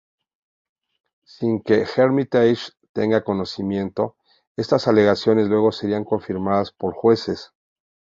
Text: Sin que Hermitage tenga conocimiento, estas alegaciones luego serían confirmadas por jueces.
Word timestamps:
Sin 1.27 1.61
que 1.61 1.85
Hermitage 1.95 2.71
tenga 2.91 3.23
conocimiento, 3.23 4.17
estas 4.57 4.87
alegaciones 4.87 5.47
luego 5.47 5.71
serían 5.71 6.05
confirmadas 6.05 6.71
por 6.71 6.95
jueces. 6.95 7.53